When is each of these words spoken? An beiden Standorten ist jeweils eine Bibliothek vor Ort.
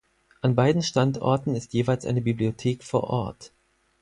An 0.41 0.55
beiden 0.55 0.81
Standorten 0.81 1.53
ist 1.53 1.73
jeweils 1.73 2.07
eine 2.07 2.23
Bibliothek 2.23 2.83
vor 2.83 3.03
Ort. 3.03 3.51